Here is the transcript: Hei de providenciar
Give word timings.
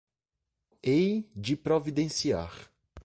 Hei 0.83 1.29
de 1.35 1.55
providenciar 1.55 2.71